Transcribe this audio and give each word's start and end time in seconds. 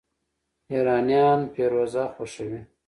ایرانیان 0.71 1.39
فیروزه 1.53 2.03
خوښوي. 2.13 2.61